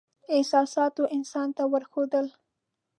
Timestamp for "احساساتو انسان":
0.35-1.47